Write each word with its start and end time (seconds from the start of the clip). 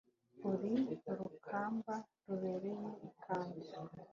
uri 0.49 0.71
urukamba 1.11 1.93
rubereye 2.25 2.89
ikanzu 3.09 3.73